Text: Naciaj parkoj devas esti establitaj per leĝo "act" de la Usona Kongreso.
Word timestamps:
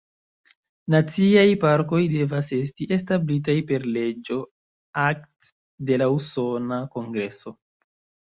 Naciaj 0.93 1.43
parkoj 1.63 1.99
devas 2.13 2.49
esti 2.59 2.87
establitaj 2.97 3.55
per 3.73 3.85
leĝo 3.97 4.39
"act" 5.03 5.53
de 5.91 5.99
la 6.03 6.07
Usona 6.15 6.81
Kongreso. 6.97 7.55